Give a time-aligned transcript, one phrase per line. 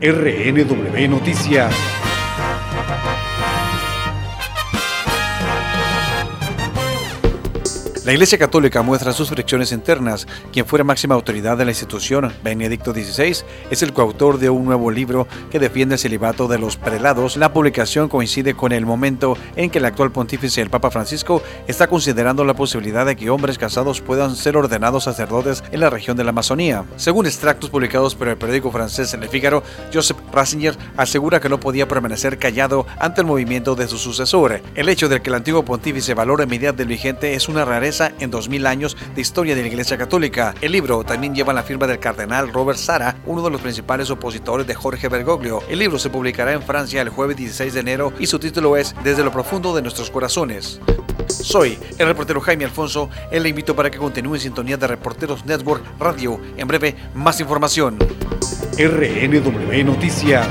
[0.00, 1.99] RNW Noticias.
[8.10, 10.26] La Iglesia Católica muestra sus fricciones internas.
[10.52, 14.90] Quien fuera máxima autoridad de la institución, Benedicto XVI, es el coautor de un nuevo
[14.90, 17.36] libro que defiende el celibato de los prelados.
[17.36, 21.86] La publicación coincide con el momento en que el actual pontífice, el Papa Francisco, está
[21.86, 26.24] considerando la posibilidad de que hombres casados puedan ser ordenados sacerdotes en la región de
[26.24, 26.86] la Amazonía.
[26.96, 29.62] Según extractos publicados por el periódico francés Le Figaro,
[29.94, 34.60] Joseph Ratzinger asegura que no podía permanecer callado ante el movimiento de su sucesor.
[34.74, 38.30] El hecho de que el antiguo pontífice valore medidas del vigente es una rareza en
[38.30, 40.54] 2000 años de historia de la Iglesia Católica.
[40.60, 44.66] El libro también lleva la firma del cardenal Robert Sara, uno de los principales opositores
[44.66, 45.62] de Jorge Bergoglio.
[45.68, 48.94] El libro se publicará en Francia el jueves 16 de enero y su título es
[49.04, 50.80] Desde lo profundo de nuestros corazones.
[51.28, 55.44] Soy el reportero Jaime Alfonso y le invito para que continúe en sintonía de Reporteros
[55.44, 56.40] Network Radio.
[56.56, 57.98] En breve, más información.
[58.78, 60.48] RNW Noticias.